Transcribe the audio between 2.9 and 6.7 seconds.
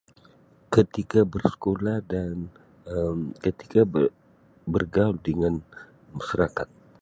Um ketika ber-bergaul dengan masyarakat.